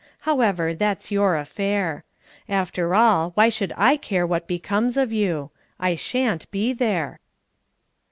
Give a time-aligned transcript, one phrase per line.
[0.21, 2.03] However, that's your affair.
[2.49, 5.51] After all, why should I care what becomes of you?
[5.79, 7.19] I shan't be there!"